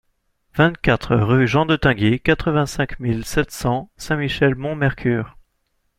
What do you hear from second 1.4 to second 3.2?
Jean de Tinguy, quatre-vingt-cinq